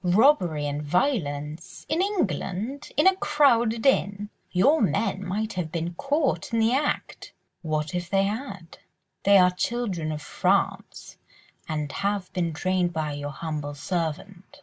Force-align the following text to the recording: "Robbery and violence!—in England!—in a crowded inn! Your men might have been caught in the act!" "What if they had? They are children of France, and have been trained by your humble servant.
"Robbery 0.03 0.65
and 0.65 0.81
violence!—in 0.81 2.01
England!—in 2.01 3.05
a 3.05 3.15
crowded 3.17 3.85
inn! 3.85 4.31
Your 4.49 4.81
men 4.81 5.23
might 5.23 5.53
have 5.53 5.71
been 5.71 5.93
caught 5.93 6.51
in 6.51 6.57
the 6.57 6.73
act!" 6.73 7.33
"What 7.61 7.93
if 7.93 8.09
they 8.09 8.23
had? 8.23 8.79
They 9.25 9.37
are 9.37 9.51
children 9.51 10.11
of 10.11 10.23
France, 10.23 11.17
and 11.69 11.91
have 11.91 12.33
been 12.33 12.51
trained 12.51 12.91
by 12.93 13.13
your 13.13 13.29
humble 13.29 13.75
servant. 13.75 14.59